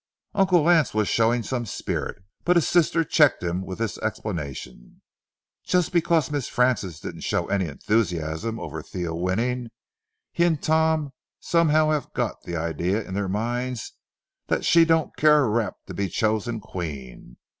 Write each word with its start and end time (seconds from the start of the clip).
Uncle 0.33 0.63
Lance 0.63 0.95
was 0.95 1.07
showing 1.07 1.43
some 1.43 1.63
spirit, 1.63 2.23
but 2.43 2.55
his 2.55 2.67
sister 2.67 3.03
checked 3.03 3.43
him 3.43 3.63
with 3.63 3.77
this 3.77 3.99
explanation: 3.99 5.03
"Just 5.63 5.93
because 5.93 6.31
Miss 6.31 6.47
Frances 6.47 6.99
didn't 6.99 7.21
show 7.21 7.45
any 7.49 7.65
enthusiasm 7.67 8.59
over 8.59 8.81
Theo 8.81 9.13
winning, 9.13 9.69
he 10.31 10.43
and 10.43 10.59
Tom 10.59 11.13
somehow 11.39 11.91
have 11.91 12.11
got 12.15 12.41
the 12.45 12.55
idea 12.55 13.03
in 13.07 13.13
their 13.13 13.29
minds 13.29 13.93
that 14.47 14.65
she 14.65 14.85
don't 14.85 15.15
care 15.17 15.43
a 15.43 15.47
rap 15.47 15.75
to 15.85 15.93
be 15.93 16.09
chosen 16.09 16.59
Queen. 16.61 17.37